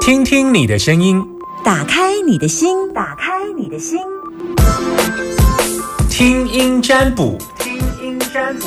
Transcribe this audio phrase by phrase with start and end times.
[0.00, 1.24] 听听你的声音，
[1.64, 3.98] 打开你的心，打开你的心，
[6.08, 8.66] 听音占卜，听音占卜。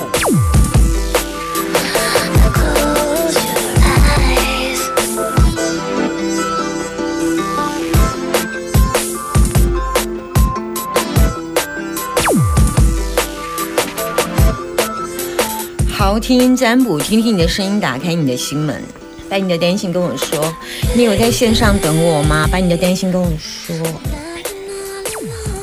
[15.92, 18.82] 好，听音占卜，听听你的声音，打开你的心门，
[19.30, 20.54] 把你的担心跟我说。
[20.96, 22.48] 你有在线上等我吗？
[22.52, 23.76] 把你的担心跟我说。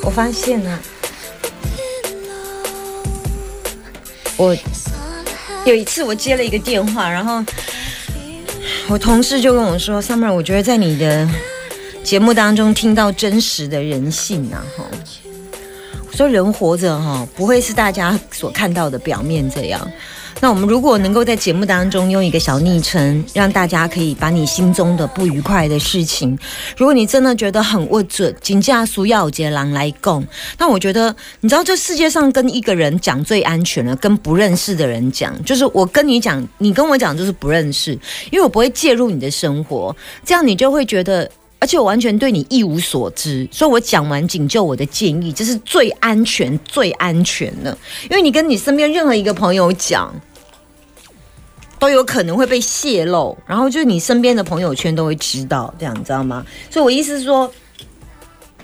[0.03, 0.79] 我发现呢、
[4.37, 4.57] 我
[5.65, 7.45] 有一次我接了一个电话，然后
[8.89, 11.29] 我同事就跟我说：“Summer，我觉得在你的
[12.05, 14.85] 节目当中听到真实的人性啊，哈。”
[16.15, 19.91] 说人活着哈，不会是大家所看到的表面这样。
[20.41, 26.39] 那我们如果能够在节目当中用一个小昵称，让大家可以把你心中的不愉快的事情，
[26.77, 30.25] 如果你真的觉得很龌龊，请假苏耀杰郎来供。
[30.59, 37.93] 那我觉得，你知道这世界上跟一个人讲最安全了，跟不认识的人讲，就是我跟你讲，你跟我讲就是不认识，
[38.31, 41.31] 因为我不会介入你的生活，这样你就会觉得。
[41.59, 47.77] 而且我完全对你一无所知，所以我讲完仅就我的建议，这是最安全、最安全的。
[48.11, 50.15] 因为你跟你身边任何一个朋友讲，
[51.79, 56.45] 都有可能会被泄露，然后就是你身边的朋友圈都会知道，这样你知道吗？
[56.71, 57.51] 所以我意思是说，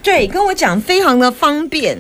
[0.03, 1.99] 对，跟我讲非常的方便，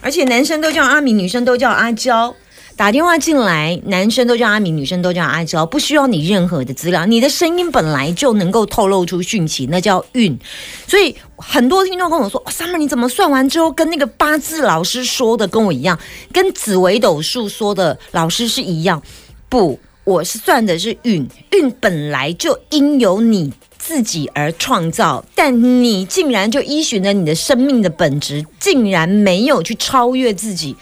[0.00, 2.34] 而且男生都叫阿米，女生都叫阿娇。
[2.78, 10.38] 打电话进来，男生都叫阿米，女生都叫阿娇，不需要你任何的资料，你的声音本来就能够透露出讯息，那叫运。
[10.86, 15.98] 所以很多听众跟我说：“哦，Summer，你怎么算完之后跟那个八字老师说的跟我一样，
[16.32, 19.02] 跟紫微斗数说的老师是一样？”
[19.50, 30.76] 不，我是算的是运，运本来就因由你自己而创造，但你竟然就依循着你的生命的本质，竟然没有去超越自己。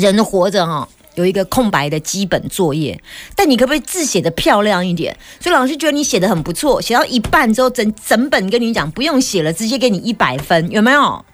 [0.00, 3.00] 人活着哈、有一个空白的基本作业，
[3.36, 5.16] 但你可不可以字写的漂亮一点？
[5.40, 11.24] 所以老师觉得你写的很不错，写到一半之后，整整本跟你讲不用写了，直接给你一百分，有没有？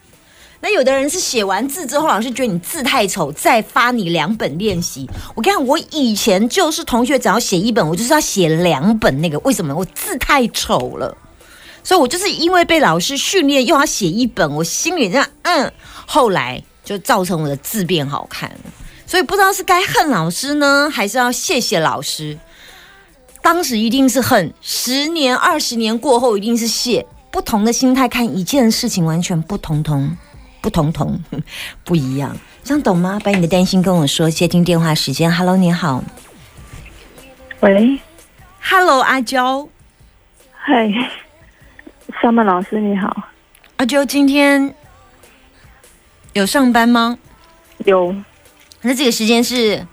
[0.60, 5.08] 那有的人是写完字之后，老师觉得你字太丑，再发你两本练习。
[5.34, 9.76] 我跟你讲，我以前就是同学，只要写一本，我就是要写两本那个，为什么？
[9.76, 11.16] 我字太丑了。
[11.84, 15.70] 所以我就是因为被老师训练，又要写一本，我心里这样，嗯，
[16.06, 18.72] 后来就造成我的字变好看了。
[19.06, 22.38] 所以不知道是该恨老师呢，还是要谢谢老师。
[23.42, 27.06] 当时一定是恨，十年、二十年过后一定是谢。
[27.30, 30.16] 不同的心态看一件事情，完全不同同，
[30.62, 31.22] 不同同，
[31.84, 32.34] 不一样。
[32.64, 33.20] 这样懂吗？
[33.22, 34.30] 把你的担心跟我说。
[34.30, 36.02] 接听电话时间，Hello，你好
[37.60, 38.00] 喂
[38.60, 39.68] ，，Hello，阿娇，
[40.52, 40.90] 嗨，
[42.20, 43.28] 上班老师你好，
[43.76, 44.74] 阿娇，今天
[46.36, 47.18] 有上班吗？
[47.86, 48.14] 有。
[48.82, 49.86] 那这个时间是？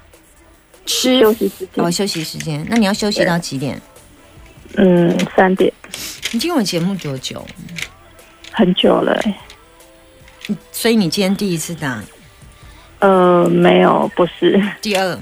[0.85, 1.21] 吃。
[1.21, 1.85] 休息时间。
[1.85, 2.65] 哦，休息时间。
[2.69, 3.81] 那你要休息到几点？
[4.75, 5.71] 嗯三点，
[6.33, 7.45] 你听我节目多久？
[8.51, 12.03] 很久了欸，所以你今天第一次打，
[12.99, 15.17] 呃，没有，不是，第二、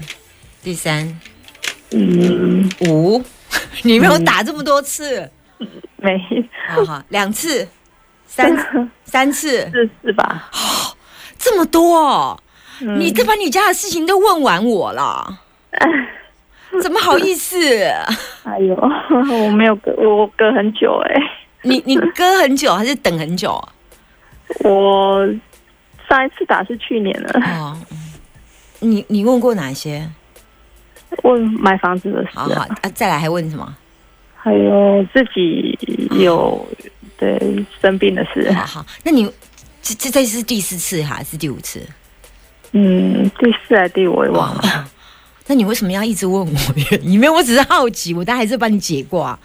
[0.60, 1.20] 第三、
[1.92, 3.22] 嗯，五，
[3.84, 5.30] 你没有打这么多次，
[5.98, 6.18] 没，
[6.68, 7.68] 好好，两次、
[8.26, 8.90] 三？
[9.04, 10.50] 三次，是是吧？
[11.42, 12.40] 这么多？
[12.80, 15.38] 你这把你家的事情都问完我了，
[16.82, 17.56] 怎么好意思？
[18.44, 18.74] 哎呦，
[19.10, 21.20] 我没有隔，我隔很久哎，
[21.62, 23.52] 你你隔很久还是等很久？
[23.52, 23.68] 啊？
[24.64, 25.26] 我
[26.08, 27.76] 上一次打是去年了，哦，
[28.80, 30.08] 你你问过哪些？
[31.24, 33.76] 问买房子的事好好啊，啊，再来还问什么？
[34.34, 35.78] 还有自己
[36.18, 36.66] 有
[37.16, 37.38] 对
[37.80, 39.30] 生病的事，好好，那你
[39.82, 41.86] 这这这是第四次还是第五次？
[42.72, 44.84] 嗯，第四还是第五我也忘了，哦
[45.46, 47.14] 那你为什么要一直问我原因？
[47.14, 49.36] 因为我只是好奇，我当然还是帮你解卦。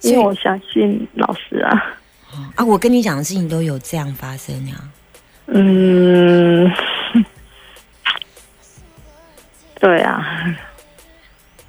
[0.00, 1.96] 因为我相信老师啊，
[2.56, 4.74] 啊，我跟你讲的事情都有这样发生呀。
[5.46, 6.70] 嗯，
[9.78, 10.56] 对啊，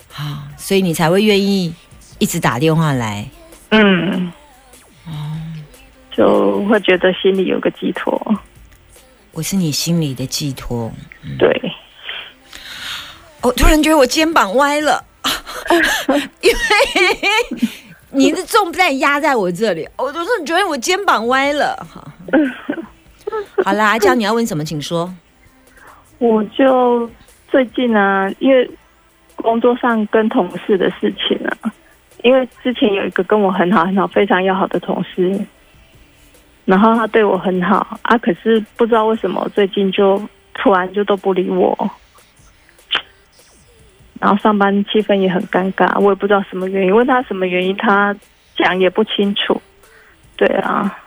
[0.10, 1.76] 好，所以你才会愿意
[2.18, 3.30] 一直打电话来。
[3.70, 4.32] 嗯，
[6.16, 8.20] 就会觉得心里有个寄托，
[9.34, 10.92] 我是你心里的寄托。
[11.38, 11.50] 对，
[13.42, 15.04] 我突然觉得我肩膀歪了，
[16.42, 16.58] 因为
[18.12, 21.76] 你的重担压在我这里，我就是觉得我肩膀歪了。
[21.92, 22.08] 好，
[23.66, 25.14] 好啦，阿娇，你要问什么，请说。
[26.20, 27.10] 我就
[27.52, 28.70] 最近啊，因为
[29.36, 31.74] 工作上跟同事的事情啊，
[32.24, 35.38] 因为之前有一个跟我很好很好、非常要好的同事，
[36.66, 40.22] 然后他对我很好啊，可是不知道为什么最近就
[40.54, 41.92] 突然就都不理我，
[44.20, 48.16] 然后上班气氛也很尴尬，我也不知道什么原因，问他什么原因，他
[48.56, 49.62] 讲也不清楚。
[50.38, 51.00] 对啊，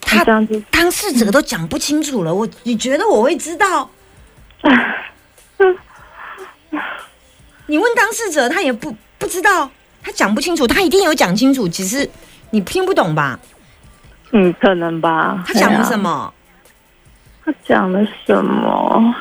[0.00, 3.90] 他当事者都讲不清楚了，我你觉得我会知道？
[7.66, 9.70] 你问当事者，他也不不知道，
[10.02, 12.08] 他讲不清楚，他一定有讲清楚，只是
[12.50, 13.38] 你听不懂吧？
[14.32, 15.42] 嗯，可能吧。
[15.46, 15.98] 他讲了什？
[15.98, 16.32] 么？
[17.44, 19.14] 他讲了什么？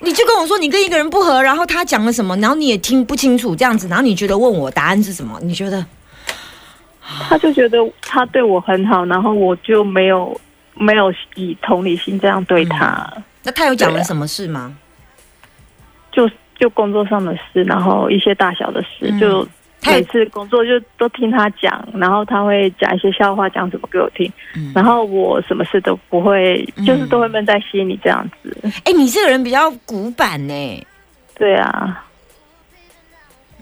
[0.00, 5.38] 你就跟我说你跟一个人不合，然后他讲了什么，然后你也听不清楚，这样子，然后你觉得问我答案是什么？
[5.42, 5.84] 你觉得
[7.28, 10.40] 他就觉得他对我很好，然后我就没有
[10.74, 13.08] 没有以同理心这样对他，
[13.44, 14.74] 那他有讲了什么事吗？
[16.10, 16.28] 就
[16.62, 19.18] 就工作上的事，然后一些大小的事，嗯。
[19.18, 19.44] 就
[19.80, 24.70] 他每次工作就都听他讲，然后他会讲一些笑话，讲什么给我听，嗯。
[24.72, 26.86] 然后我什么事都不会，嗯。
[26.86, 28.56] 就是都会闷在心里这样子。
[28.84, 30.86] 哎、你这个人比较古板呢、
[31.34, 32.06] 对啊，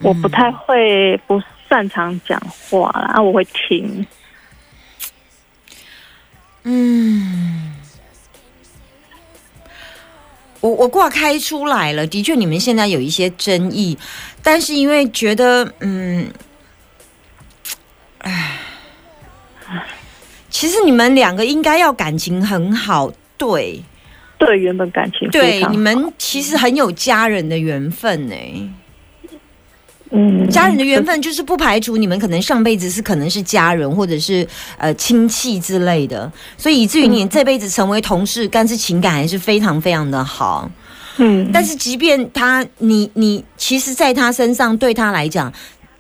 [0.03, 2.39] 我不太会，不擅长讲
[2.69, 4.07] 话啦，啊，我会听。
[6.65, 7.75] 嗯，
[10.61, 13.97] 我我挂开出来了，的确你们现在有一些争议，
[14.43, 16.31] 但是因为觉得，嗯，
[18.19, 18.59] 唉，
[20.51, 23.83] 其实你们两个应该要感情很好，对。
[24.39, 28.35] 对，原本感情对，你们其实很有家人的缘分呢、
[30.11, 34.47] 嗯家人的缘分就是不排除你们可能上辈子是可能是家人或者是
[34.77, 40.71] 呃亲戚之类的，所以以至于你这辈子成为同事，但是情感还是非常非常的好。
[41.19, 45.53] 嗯，但是即便他你你其实，在他身上对他来讲。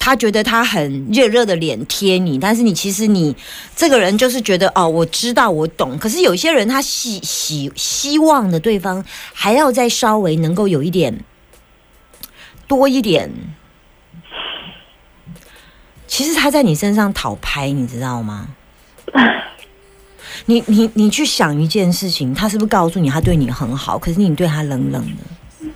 [0.02, 3.36] 他觉得他很热热的脸贴你，但是你其实你
[3.76, 5.98] 这个人就是觉得哦，我知道我懂。
[5.98, 9.04] 可是有些人他希希希望的对方
[9.34, 11.14] 还要再稍微能够有一点
[12.66, 13.30] 多一点，
[16.10, 18.48] 其实他在你身上讨拍，你知道吗？
[20.46, 25.68] 你你你去想一件事情，他是不是告诉你他对你很好，可是你对他冷冷的？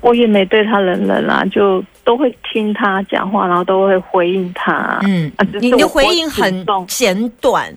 [0.00, 4.98] 我也没对他冷冷啦，就都会听他讲话，然后都会回应他。
[5.02, 5.30] 嗯
[5.60, 7.70] 你的回应很简短，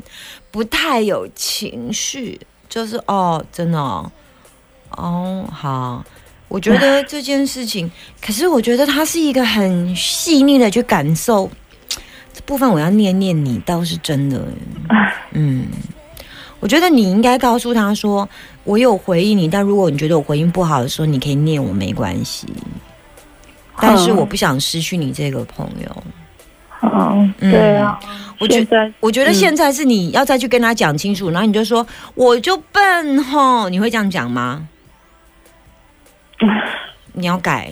[0.52, 2.40] 不太有情绪，
[2.70, 4.10] 就是哦，真的哦，
[4.92, 6.06] 哦，好。
[6.54, 7.90] 我觉得这件事情，
[8.22, 11.50] 可是我觉得他是一个很细腻的去感受
[12.32, 14.40] 这部分，我要念念你倒是真的，
[15.34, 15.66] 嗯，
[16.60, 18.30] 我觉得你应该告诉他说，
[18.64, 22.46] 我有回应你，但如果你觉得我回应不好的时候，你可以念我没关系，
[23.82, 26.04] 但是嗯我不想失去你这个朋友。
[26.84, 28.00] 嗯，嗯对啊，
[28.40, 31.84] 我觉得我觉得嗯现在是你要再去跟他讲清楚，然后你就说
[32.14, 34.68] 我就笨吼，你会这样讲吗？
[37.14, 37.72] 你要改，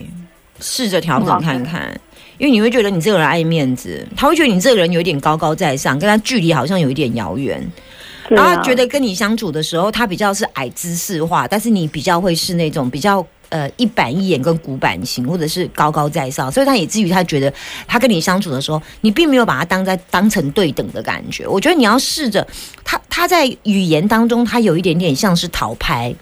[0.59, 1.99] 试着调整看看，
[2.37, 13.25] 因为你会觉得你这个人爱面子，他会觉得你这个人有一点高高在上，跟他距离好像有一点遥远，啊然后他觉得跟你相处的时候，他比较是矮姿势化，但是你比较会是那种比较。
[13.51, 17.53] 呃，一板一眼跟古板型，或者是高高在上，所以他也至于他觉得
[17.85, 21.45] 他跟你相处的时候，你并没有把他当在当成对等的感觉。
[21.45, 22.47] 我觉得你要试着，
[22.85, 26.15] 他他在语言当中，他有一点点像是讨拍。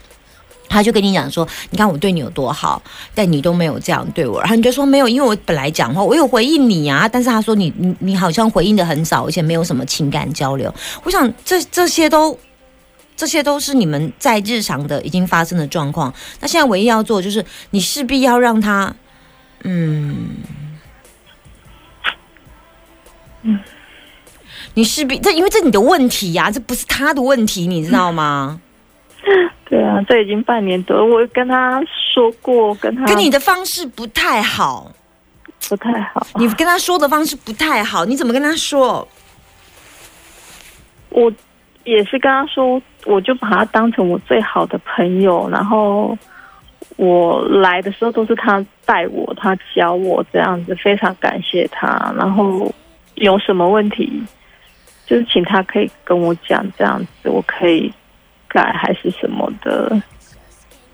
[0.70, 2.82] 他就跟你讲说，你看我对你有多好，
[3.16, 4.40] 但你都没有这样对我。
[4.40, 10.74] 然后你就说没有，因为我本来讲话我有回应你啊，但是他说你你你好像回应的很少，而且没有什么情感交流。
[11.04, 12.38] 我想这这些都
[13.18, 16.14] 这些都是你们在日常的已经发生的状况。
[16.40, 18.96] 那现在唯一要做就是，你势必要让他，
[19.64, 20.38] 嗯
[23.42, 23.60] 嗯，
[24.76, 28.62] 你势必这因为这你的问题呀、这不是他的问题，你知道吗？
[29.70, 31.80] 对啊，这已经半年多了，我跟他
[32.14, 34.92] 说过，跟他跟你的方式不太好，
[35.70, 36.26] 不太好。
[36.36, 39.08] 你跟他说的方式不太好，你怎么跟他说？
[41.10, 41.32] 我
[41.84, 46.18] 也是跟他说，我就把他当成我最好的朋友，然后
[46.98, 52.12] 我来的时候都是他带我，他教我这样子，非常感谢他。
[52.18, 52.74] 然后
[53.16, 54.22] 有什么问题，
[55.06, 57.92] 就是请他可以跟我讲，这样子我可以
[58.50, 60.02] 改还是什么的。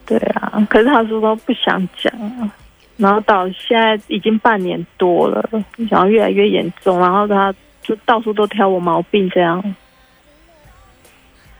[0.05, 2.51] 对啊，可是他说都不想讲啊。
[2.97, 5.49] 然后到现在已经半年多了，
[5.89, 9.75] 然后越来越严重，然后他就到处都挑我毛病，这样。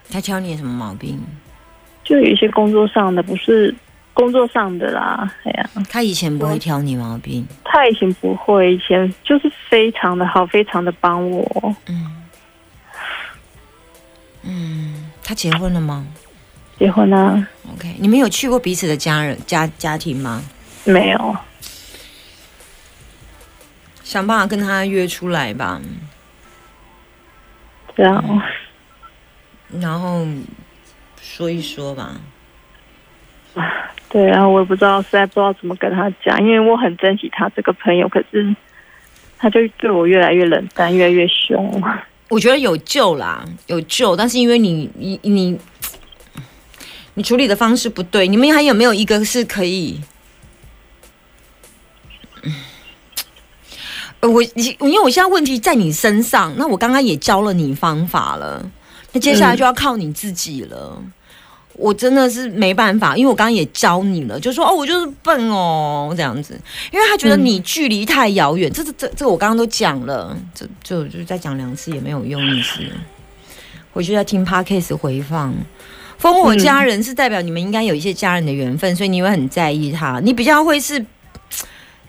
[0.10, 1.20] 他挑你什么毛病？
[2.04, 3.74] 就有一些工作上的不是
[4.14, 11.76] 工作上的啦，哎呀，他以前不会挑你毛病，他以前不会，以前就是非常的好，非常的帮我。
[11.88, 12.24] 嗯
[14.44, 16.06] 嗯，他结婚了吗
[16.78, 20.44] 结婚啊？？OK，你们有去过彼此的家人家家庭吗？
[20.84, 21.36] 没有，
[24.04, 25.82] 想办法跟他约出来吧，
[27.96, 28.42] 这样。
[29.82, 30.28] 然后
[31.20, 32.12] 说一说吧。
[34.10, 38.56] 对啊，我也不知道，实在不知道怎么跟他讲，因为我很珍惜他这个朋友，可是
[39.38, 41.82] 他就对我越来越冷淡，越来越凶。
[42.30, 45.58] 我觉得有救啦，有救，但是因为你你你
[47.14, 50.02] 你处理的方式不对，你们还有没有一个是可以？
[54.22, 58.72] 呃我你因为我现在问题在你身上，那我刚刚也教了你方法了，
[59.12, 61.02] 那接下来就要靠你自己了。
[61.78, 66.60] 我真的是没办法，因为我刚刚也教你了，就说哦，我就是笨哦，这样子，
[66.92, 72.80] 因为他觉得你距离太遥远，这这这这个我刚刚都讲了，这就就再讲两次也没有用意思。
[73.92, 75.54] 回去再听 podcast 回放。
[76.18, 80.20] 封我家人是代表你们应该有一些家人的缘分，所以你会很在意他。
[80.22, 81.06] 你比较会是，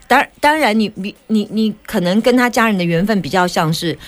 [0.06, 3.98] 当当然你你你你可能跟他家人的缘分比较像是，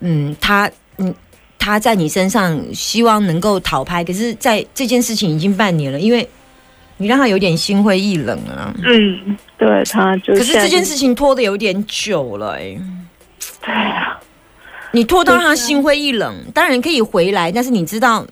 [0.00, 1.12] 嗯，他嗯
[1.60, 6.26] 他在你身上希望能够讨拍，可是在这件事情已经半年了，因为
[6.96, 8.74] 你让他有点心灰意冷啊。
[8.82, 12.78] 嗯，对，他就可是这件事情拖的有点久了、哎，
[13.62, 14.18] 对啊，
[14.92, 18.26] 你拖到他心灰意冷，当然可以回来，但是你知道，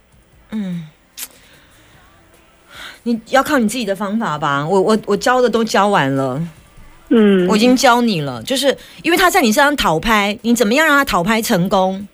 [0.51, 0.89] 嗯，
[3.03, 4.67] 你要靠你自己的方法吧。
[4.67, 6.43] 我我我教的都教完了，
[7.11, 12.09] 嗯，我已经教你了，就是因为他在你身上讨拍，你怎么样让他讨拍成功？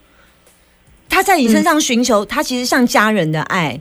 [1.15, 3.81] 他在你身上寻求，他其实像家人的爱。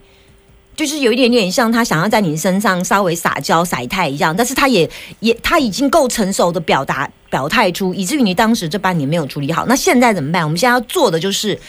[0.75, 4.87] 就是有一点点像他想要在你身上稍微撒娇撒态一样，但是他也
[5.19, 9.65] 也他已经够成熟的表达表态出，以至于你当时这半年没有处理好。
[9.65, 10.43] 那现在怎么办？
[10.43, 11.59] 我们现在要做的就是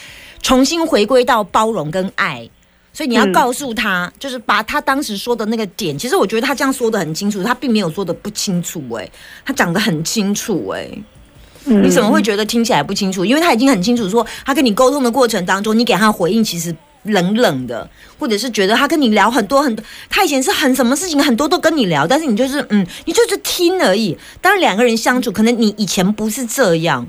[0.41, 2.47] 重新回归到包容跟爱。
[2.93, 9.11] 所以你要嗯告诉他，就是把他当时说的那个点，其实我觉得他这样说的很清楚，他并没有说的不清楚、欸，
[9.43, 11.03] 他讲的很清楚、欸，嗯
[11.65, 13.25] 你怎么会觉得听起来不清楚？
[13.25, 24.17] 因为他已经很清楚说，他跟你沟通的过程当中，你给他回应其实冷冷的，或者是觉得他跟你聊很多很多，他以前是很什么事情很多都跟你聊，但是你就是嗯，你就是听而已。
[24.41, 27.07] 当然两个人相处，可能你以前不是这样。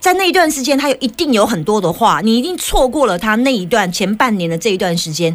[0.00, 5.34] 在那一段时间，他有一定有很多的话，你一定错过了他那一段前半年的这一段时间，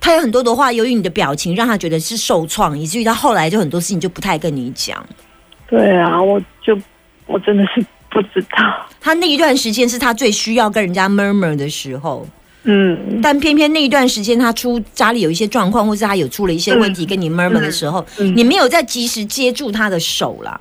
[0.00, 5.04] 他有很多的话，由于你的表情让他觉得是受创，以至于他后来就很多事情就不太跟你讲。
[5.68, 6.78] 对啊，我就
[7.30, 12.26] 我真的是不知道，他那一段时间是他最需要跟人家 murmur 的时候，
[12.64, 13.20] 嗯。
[13.22, 18.36] 但偏偏那一段时间他出家里有一些状况，或是他有出了一些问题跟你 murmur 的时候，嗯。
[18.36, 20.60] 你没有在及时接住他的手啦。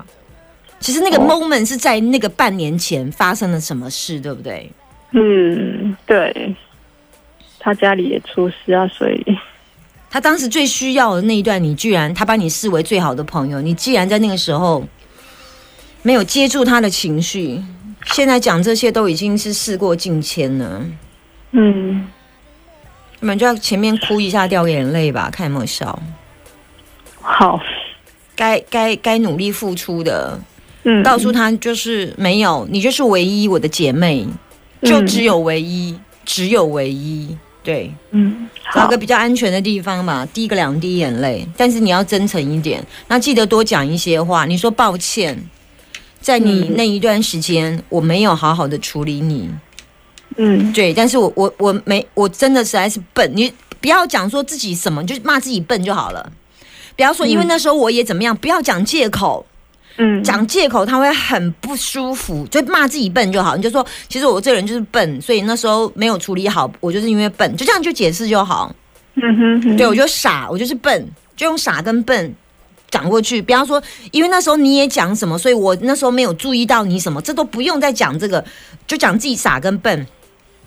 [0.80, 1.28] 其实那个哦。
[1.28, 4.72] moment 是在那个半年前发生了什么事，对不对？
[5.12, 6.56] 嗯，对，
[7.58, 9.26] 他家里也出事啊，所以。
[10.12, 14.84] 他当时最需要的那一段，你居然他把你视为最好的朋友，你既然在那个时候
[16.02, 17.62] 没有接住他的情绪，
[18.06, 20.82] 现在讲这些都已经是事过境迁了。
[21.52, 22.08] 嗯，
[23.20, 26.00] 你们就要前面哭一下，掉个眼泪吧，看有没有笑。
[27.22, 27.60] 好，
[28.36, 30.40] 该该该努力付出的，
[30.84, 34.26] 嗯，告诉他就是没有，你就是唯一，我的姐妹，
[34.82, 37.38] 就只有唯一，只有唯一。
[37.62, 44.46] 对，嗯，找个，比较安全的地方嘛，滴个两滴眼泪，但是你要真诚一点，那记得多讲一些话。
[44.46, 45.38] 你说抱歉，
[46.22, 49.50] 在你嗯那一段时间我没有好好的处理你，
[50.38, 53.32] 嗯对，但是我我我没，我真的实在是笨。
[53.36, 56.32] 你不要讲说自己什么，就是骂自己笨就好了。
[56.96, 59.46] 不要说因为那时候我也怎么样，不要讲借口，
[59.98, 63.56] 嗯，讲借口他会很不舒服，就骂自己笨就好。
[63.56, 68.76] 你就说，其实我这个人就是笨，所以那时候没有处理好，我就是因为笨，就这样就解释就好。
[69.16, 72.34] 嗯哼哼，对我就傻，我就是笨，就用傻跟笨
[72.90, 73.42] 讲过去。
[73.42, 73.82] 不要说，
[74.12, 78.44] 因为那时候你也讲什么，所以我那时候没有注意到你什么，这都不用再讲这个，
[78.88, 80.06] 就讲自己傻跟笨，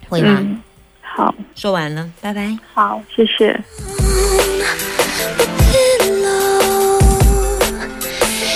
[0.09, 0.39] 会吗？
[0.41, 0.61] 嗯，
[1.01, 2.57] 好说完了，拜拜。
[2.75, 3.61] 好，谢谢。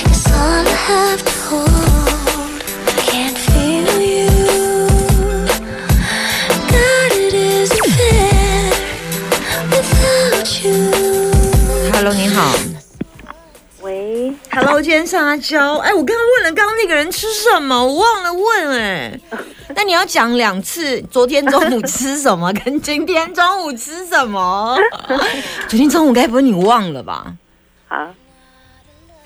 [0.08, 0.66] It's all
[12.38, 12.75] I
[15.06, 15.76] 是阿娇。
[15.78, 19.18] 哎，我刚刚问了刚刚那个人吃什么，我忘了问哎。
[19.74, 24.78] 那你要讲两次，昨天中午吃什么，跟今天中午吃什么？
[25.68, 27.34] 昨天中午该不会你忘了吧？
[27.88, 28.08] 啊，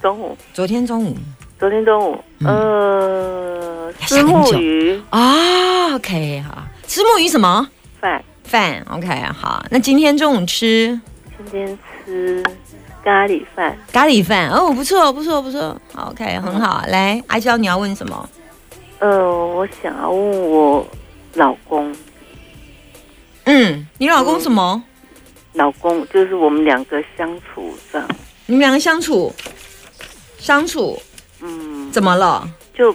[0.01, 1.17] 中午，昨天中午
[1.59, 7.69] 昨天中午，嗯呃，要丝木鱼啊，OK 好，吃木鱼什么
[8.01, 9.07] 饭，饭？OK
[9.39, 10.99] 好，那今天中午吃
[11.37, 12.43] 今天吃
[13.05, 13.77] 咖喱饭。
[13.93, 16.85] 咖喱饭哦，不错不错不错，OK 很好。
[16.89, 18.29] 来，阿娇你要问什么？
[18.99, 19.09] 呃，
[19.47, 20.87] 我想要问我
[21.35, 21.95] 老公，
[23.45, 24.83] 嗯，你老公什么？
[25.55, 28.07] 老公就是我们两个相处上，
[28.47, 29.33] 你们两个相处
[30.39, 31.01] 相处
[31.41, 32.49] 嗯，怎么了？
[32.75, 32.95] 就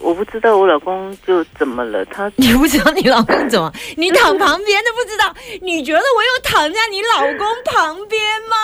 [0.00, 3.72] 我不知道我老公就怎么了，他 你不知道你老公怎么？
[3.96, 5.34] 你躺旁边都不知道？
[5.62, 8.56] 你觉得我有躺在你老公旁边吗？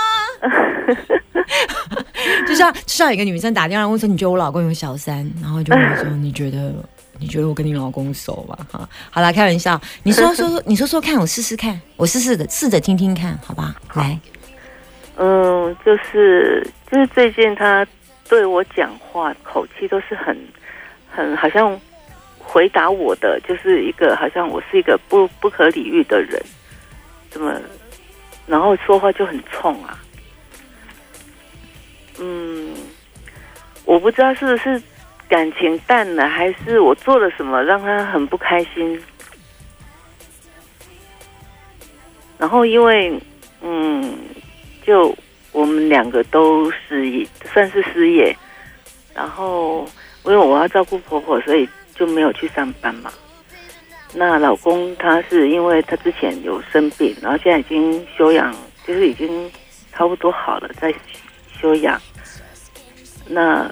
[2.49, 5.29] 就像就像有一个女生打电话问说，你觉得我老公有小三？
[5.43, 6.73] 然后就问我说，你觉得
[7.19, 8.59] 你觉得我跟你老公熟吧？
[8.71, 9.81] 哈，好啦，开玩笑。
[10.03, 13.75] 你说说 说，你说说看，我试试看，我试试的试着听听看，好吧？
[13.95, 14.19] 来，
[15.17, 17.87] 嗯，就是就是最近他
[18.29, 20.37] 对我讲话口气都是很
[21.17, 21.81] 很好像
[22.39, 26.41] 回答我的，就是一个好像我是一个不不可理喻的人，
[27.31, 27.59] 怎么，
[28.47, 29.99] 然后说话就很冲啊。
[32.19, 32.75] 嗯，
[33.87, 34.83] 我不知道是不是
[35.27, 39.03] 感情淡了，还是我做了什么让他很不开心。
[42.39, 43.19] 然后因为
[43.63, 44.19] 嗯，
[44.85, 45.17] 就
[45.53, 48.37] 我们两个都失业，算是失业。
[49.15, 49.89] 然后
[50.27, 53.13] 因为我要照顾婆婆，所以就没有去上班嘛。
[54.13, 58.55] 那老公他是因为他之前有生病，然后现在已经休养，
[58.87, 59.51] 就是已经
[59.93, 60.93] 差不多好了，在
[61.61, 62.01] 休养。
[63.29, 63.71] 那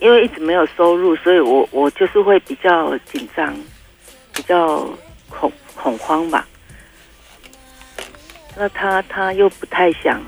[0.00, 3.54] 因为一直没有收入，所以我我就是会比较紧张，
[4.32, 4.88] 比较
[5.28, 6.46] 恐恐慌吧。
[8.56, 10.22] 那他他又不太想，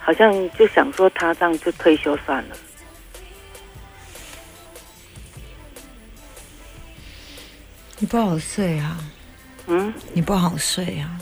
[0.00, 2.56] 好像就想说他这样就退休算了。
[8.04, 8.98] 你不好睡啊，
[9.66, 11.18] 嗯，你不好睡啊。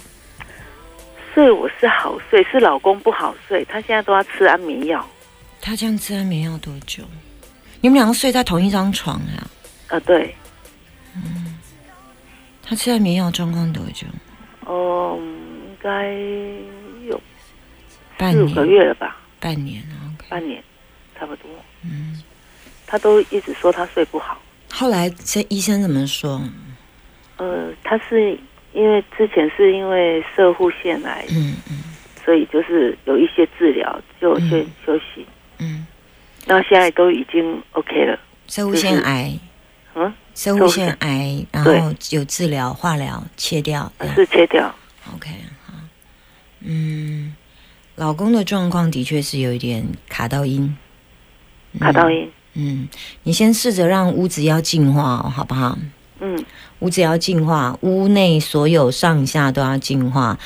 [1.32, 5.08] 睡我是好睡，是老公不好睡，他现在都要吃安眠药。
[5.60, 7.04] 他这样吃安眠药多久？
[7.80, 9.46] 你们两个睡在同一张床呀、
[9.90, 10.34] 啊，对，
[11.14, 11.56] 嗯
[12.64, 14.04] 他吃安眠药状况多久？
[14.66, 16.12] 哦、应该
[17.08, 17.20] 有
[18.18, 20.10] 半四五个年，月了吧，半年啊。
[20.28, 20.60] 半年
[21.16, 21.48] 差不多。
[21.84, 22.20] 嗯，
[22.88, 24.36] 他都一直说他睡不好。
[24.72, 26.42] 后来这医生怎么说？
[27.42, 28.38] 呃，他是
[28.72, 31.82] 因为之前是因为射护腺癌，嗯嗯
[32.24, 35.26] 所以就是有一些治疗就先嗯休息。
[35.58, 35.84] 嗯，
[36.46, 38.16] 那现在都已经 OK 了。
[38.46, 39.36] 射护腺癌，
[39.96, 41.72] 嗯，射护腺癌，然后
[42.10, 43.90] 有治疗、化疗、切掉。
[44.14, 44.72] 是切掉。
[45.12, 45.30] OK，
[45.66, 45.74] 好。
[46.60, 47.34] 嗯，
[47.96, 50.76] 老公的状况的确是有一点卡到音。
[51.80, 52.30] 卡到音。
[52.54, 52.88] 嗯，
[53.24, 55.76] 你先试着让屋子要净化哦，好不好？
[56.22, 56.42] 嗯
[56.78, 60.38] 屋子要净化，屋内所有上下都要净化，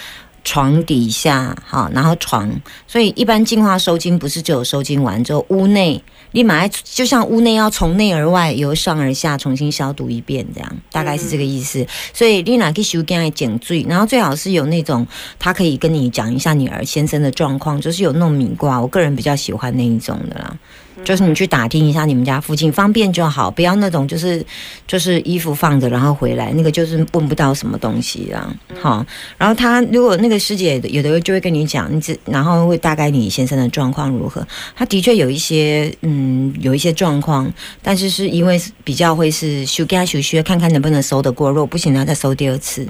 [0.42, 2.50] 床底下好，然后床，
[2.86, 11.86] 所以一般净化收金不是只有收金完之后，屋内立马要就像屋内要从内而外，由上而下重新消毒一遍，这样大概是这个意思。
[12.12, 15.06] 所以丽娜去修干来减罪，然后最好是有那种
[15.38, 20.56] 他可以跟你讲一下你儿先生的状况，就是有那种米卦，我个人比较喜欢那一种的啦。
[21.04, 24.44] 就是你去打听一下你们家附近方便就好，不要那种就是
[24.86, 28.48] 就是衣服放着然后回来，那个就是问不到什么东西啦。
[28.80, 29.04] 好，
[29.36, 34.46] 然后他如果那个师姐有的就会跟你讲，你只然后会大概你先生的状况如何。
[34.74, 42.86] 他的确有一些嗯有一些状况，但是是因为比较会是修给他修修，看看能不能收得过，如果不行他再收第二次。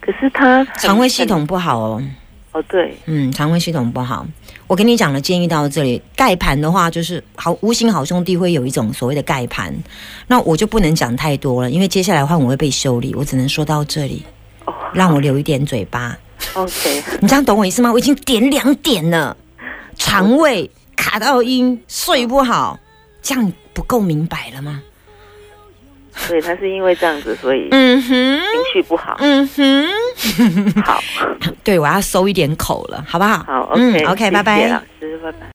[0.00, 2.02] 可是他肠胃系统不好哦。
[2.52, 4.26] 哦，对，嗯，肠胃系统不好。
[4.66, 6.00] 我跟你讲了，建议到这里。
[6.16, 9.74] 盖盘的话，就是好无形好兄弟会有一种所谓的盖盘，
[10.26, 14.24] 那我就不能讲太多了，因为接下来话我会被修理，我只能说到这里，
[14.64, 16.16] 哦让我留一点嘴巴。
[16.54, 17.92] ，OK， 你这样懂我意思吗？
[17.92, 19.36] 我已经点两点了，
[19.96, 22.78] 肠胃卡到音，睡不好，
[23.22, 24.82] 这样不够明白了吗？
[26.18, 29.16] 所以他是因为这样子，所以嗯哼，情绪不好。
[29.20, 29.86] 嗯哼，
[30.84, 31.00] 好，
[31.64, 33.42] 对我要收一点口了，好不好？
[33.46, 34.78] 好，OK，嗯，OK，拜拜老。
[34.78, 34.84] 师。